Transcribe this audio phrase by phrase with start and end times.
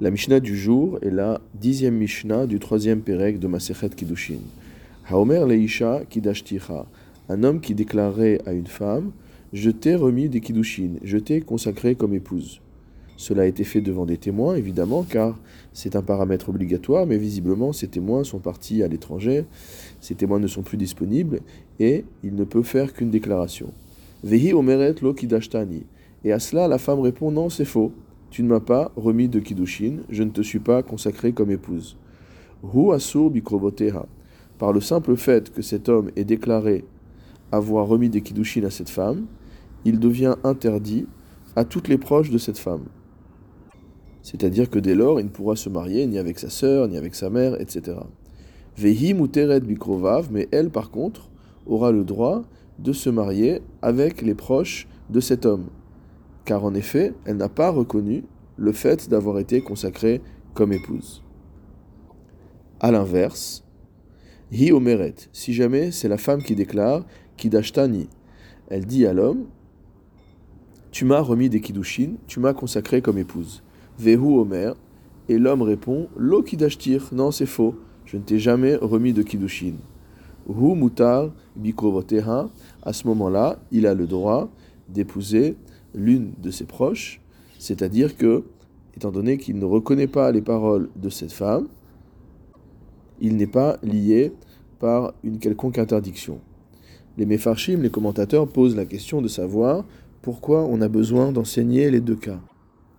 [0.00, 4.40] La Mishnah du jour est la dixième Mishnah du troisième Pérec de Masechet Kiddushin.
[5.08, 6.86] Haomer Leisha Kidashticha.
[7.28, 9.12] Un homme qui déclarait à une femme
[9.52, 12.60] Je t'ai remis des Kiddushin, je t'ai consacré comme épouse.
[13.16, 15.38] Cela a été fait devant des témoins, évidemment, car
[15.72, 19.44] c'est un paramètre obligatoire, mais visiblement ces témoins sont partis à l'étranger,
[20.00, 21.40] ces témoins ne sont plus disponibles,
[21.78, 23.72] et il ne peut faire qu'une déclaration.
[24.24, 25.84] Vehi omeret lo kidashtani.
[26.24, 27.92] Et à cela, la femme répond Non, c'est faux.
[28.32, 31.98] Tu ne m'as pas remis de Kiddushin, je ne te suis pas consacré comme épouse.
[32.64, 34.06] Hu asur bikrovoteha.
[34.58, 36.86] Par le simple fait que cet homme ait déclaré
[37.52, 39.26] avoir remis des Kiddushin à cette femme,
[39.84, 41.06] il devient interdit
[41.56, 42.84] à toutes les proches de cette femme.
[44.22, 47.14] C'est-à-dire que dès lors, il ne pourra se marier ni avec sa sœur, ni avec
[47.14, 47.98] sa mère, etc.
[48.78, 51.28] Vehi muteret bikrovav, mais elle, par contre,
[51.66, 52.44] aura le droit
[52.78, 55.66] de se marier avec les proches de cet homme
[56.44, 58.24] car en effet, elle n'a pas reconnu
[58.56, 60.20] le fait d'avoir été consacrée
[60.54, 61.22] comme épouse.
[62.80, 63.64] A l'inverse,
[64.50, 67.04] hi omeret, si jamais c'est la femme qui déclare
[67.36, 68.08] kidashtani,
[68.68, 69.46] elle dit à l'homme
[70.90, 73.62] Tu m'as remis des kiddushin, tu m'as consacré comme épouse.
[73.98, 74.74] Vehu omer,
[75.28, 79.74] et l'homme répond Lo kidashtir, non c'est faux, je ne t'ai jamais remis de kiddushin.
[80.48, 82.50] Hu mutar bikrovoteha,
[82.82, 84.50] à ce moment-là, il a le droit
[84.88, 85.56] d'épouser
[85.94, 87.20] l'une de ses proches,
[87.58, 88.44] c'est-à-dire que,
[88.96, 91.68] étant donné qu'il ne reconnaît pas les paroles de cette femme,
[93.20, 94.32] il n'est pas lié
[94.80, 96.40] par une quelconque interdiction.
[97.16, 99.84] Les Mefarshim, les commentateurs, posent la question de savoir
[100.22, 102.40] pourquoi on a besoin d'enseigner les deux cas.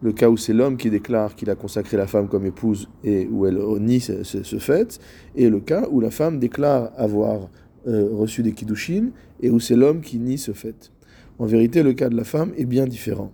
[0.00, 3.26] Le cas où c'est l'homme qui déclare qu'il a consacré la femme comme épouse et
[3.26, 5.00] où elle nie ce, fait,
[5.34, 7.48] et le cas où la femme déclare avoir
[7.86, 10.92] euh, reçu des kiddushin et où c'est l'homme qui nie ce fait.
[11.38, 13.30] En vérité, le cas de la femme est bien différent.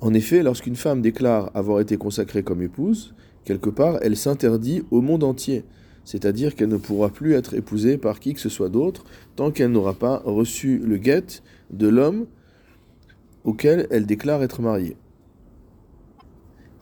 [0.00, 5.02] En effet, lorsqu'une femme déclare avoir été consacrée comme épouse, quelque part, elle s'interdit au
[5.02, 5.64] monde entier,
[6.04, 9.04] c'est-à-dire qu'elle ne pourra plus être épousée par qui que ce soit d'autre
[9.36, 12.26] tant qu'elle n'aura pas reçu le guet de l'homme
[13.44, 14.96] auquel elle déclare être mariée.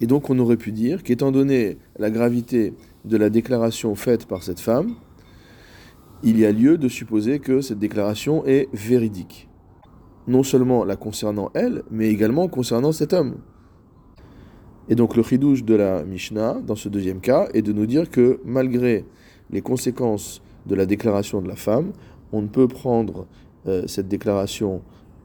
[0.00, 2.74] Et donc on aurait pu dire qu'étant donné la gravité
[3.04, 4.94] de la déclaration faite par cette femme,
[6.22, 9.48] il y a lieu de supposer que cette déclaration est véridique
[10.26, 13.36] non seulement la concernant elle, mais également concernant cet homme.
[14.88, 18.10] Et donc le chidouche de la Mishnah, dans ce deuxième cas, est de nous dire
[18.10, 19.04] que malgré
[19.50, 21.92] les conséquences de la déclaration de la femme,
[22.32, 23.26] on ne peut prendre
[23.66, 24.82] euh, cette déclaration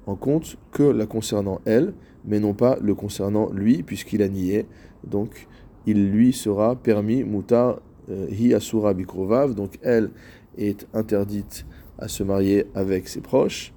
[0.08, 1.94] en compte que la concernant elle,
[2.26, 4.66] mais non pas le concernant lui, puisqu'il a nié.
[5.04, 5.48] Donc
[5.86, 7.80] il lui sera permis, muta
[8.10, 10.12] euh, hi asura bikrovav, donc elle
[10.58, 11.66] est interdite
[12.00, 13.74] à se marier avec ses proches,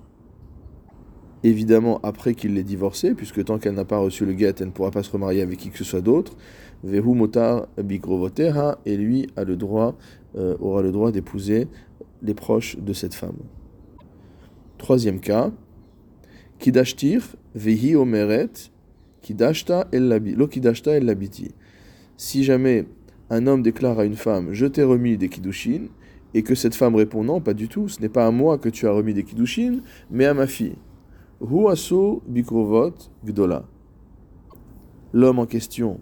[1.44, 4.72] évidemment après qu'il l'ait divorcée, puisque tant qu'elle n'a pas reçu le guet, elle ne
[4.72, 6.36] pourra pas se remarier avec qui que ce soit d'autre.
[6.82, 7.68] Vehu motar
[8.86, 9.96] et lui a le droit,
[10.36, 11.68] euh, aura le droit d'épouser
[12.22, 13.36] les proches de cette femme.
[14.78, 15.52] Troisième cas,
[17.54, 18.50] vehi omeret
[19.92, 20.48] lo
[21.00, 21.50] labiti.
[22.16, 22.86] Si jamais
[23.30, 25.88] un homme déclare à une femme Je t'ai remis des kiddushin,
[26.34, 28.68] et que cette femme répond Non, pas du tout, ce n'est pas à moi que
[28.68, 29.80] tu as remis des kiddushin,
[30.10, 30.76] mais à ma fille.
[31.44, 33.64] Huasu bikrovot gdola.
[35.12, 36.00] L'homme en question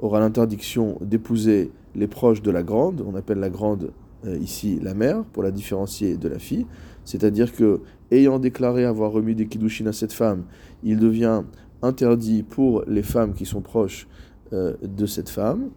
[0.00, 3.92] aura l'interdiction d'épouser les proches de la grande, on appelle la grande
[4.26, 6.66] euh, ici la mère, pour la différencier de la fille,
[7.04, 10.46] c'est-à-dire que, ayant déclaré avoir remis des kiddushin à cette femme,
[10.82, 11.42] il devient
[11.82, 14.08] interdit pour les femmes qui sont proches
[14.52, 15.70] euh, de cette femme,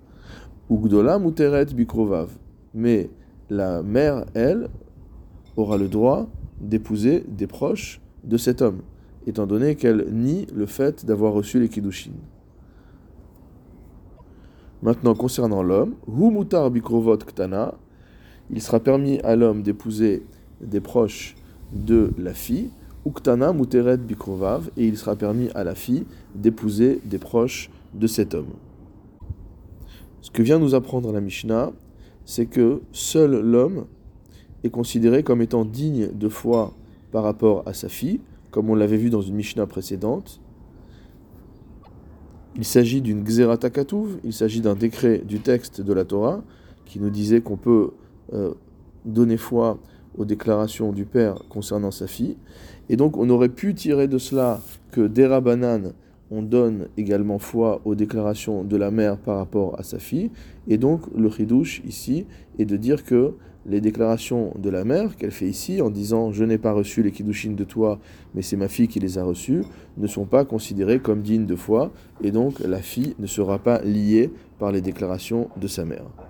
[0.67, 2.31] ou gdola muteret bikrovav.
[2.73, 3.11] Mais
[3.51, 4.67] la mère, elle,
[5.57, 6.27] aura le droit
[6.59, 8.81] d'épouser des proches de cet homme
[9.25, 12.11] étant donné qu'elle nie le fait d'avoir reçu les kiddushin.
[14.81, 17.75] Maintenant, concernant l'homme, mutar bikrovot ktana,
[18.51, 20.23] il sera permis à l'homme d'épouser
[20.61, 21.35] des proches
[21.73, 22.69] de la fille,
[23.05, 26.05] uktana muteret bikrovav, et il sera permis à la fille
[26.35, 28.53] d'épouser des proches de cet homme.
[30.21, 31.71] Ce que vient nous apprendre la Mishnah,
[32.25, 33.85] c'est que seul l'homme
[34.63, 36.73] est considéré comme étant digne de foi
[37.11, 38.19] par rapport à sa fille,
[38.55, 40.39] comme on l'avait vu dans une Mishnah précédente.
[42.55, 46.41] Il s'agit d'une Xeratakatuv, il s'agit d'un décret du texte de la Torah
[46.85, 47.89] qui nous disait qu'on peut
[48.31, 48.53] euh,
[49.03, 49.77] donner foi
[50.17, 52.37] aux déclarations du père concernant sa fille.
[52.87, 54.61] Et donc on aurait pu tirer de cela
[54.91, 55.91] que Dera Banan,
[56.31, 60.31] on donne également foi aux déclarations de la mère par rapport à sa fille.
[60.67, 62.25] Et donc, le chidouche ici
[62.57, 63.33] est de dire que
[63.65, 67.11] les déclarations de la mère qu'elle fait ici en disant je n'ai pas reçu les
[67.11, 67.99] kiddushin de toi,
[68.33, 69.63] mais c'est ma fille qui les a reçus,
[69.97, 71.91] ne sont pas considérées comme dignes de foi,
[72.23, 74.29] et donc la fille ne sera pas liée
[74.59, 76.24] par les déclarations de sa mère.